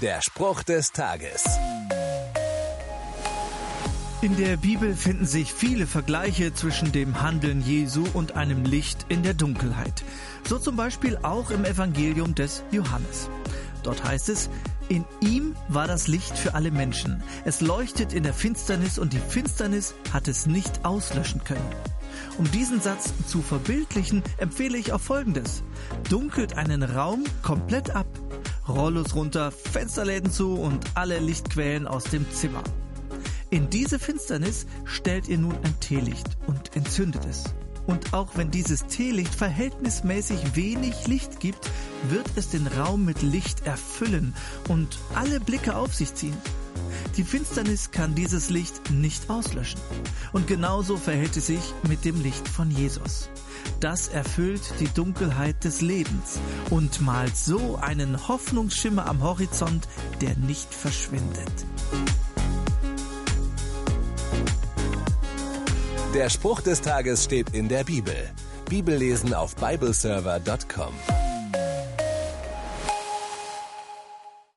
[0.00, 1.44] Der Spruch des Tages.
[4.22, 9.22] In der Bibel finden sich viele Vergleiche zwischen dem Handeln Jesu und einem Licht in
[9.22, 10.02] der Dunkelheit.
[10.48, 13.28] So zum Beispiel auch im Evangelium des Johannes.
[13.82, 14.48] Dort heißt es,
[14.88, 17.22] in ihm war das Licht für alle Menschen.
[17.44, 21.68] Es leuchtet in der Finsternis und die Finsternis hat es nicht auslöschen können.
[22.38, 25.62] Um diesen Satz zu verbildlichen, empfehle ich auch Folgendes.
[26.08, 28.06] Dunkelt einen Raum komplett ab.
[28.70, 32.62] Rollos runter, Fensterläden zu und alle Lichtquellen aus dem Zimmer.
[33.50, 37.44] In diese Finsternis stellt ihr nun ein Teelicht und entzündet es.
[37.86, 41.68] Und auch wenn dieses Teelicht verhältnismäßig wenig Licht gibt,
[42.08, 44.34] wird es den Raum mit Licht erfüllen
[44.68, 46.36] und alle Blicke auf sich ziehen.
[47.16, 49.80] Die Finsternis kann dieses Licht nicht auslöschen.
[50.32, 53.28] Und genauso verhält es sich mit dem Licht von Jesus.
[53.80, 56.38] Das erfüllt die Dunkelheit des Lebens
[56.68, 59.88] und malt so einen Hoffnungsschimmer am Horizont,
[60.20, 61.52] der nicht verschwindet.
[66.14, 68.16] Der Spruch des Tages steht in der Bibel.
[68.68, 71.29] Bibellesen auf bibleserver.com.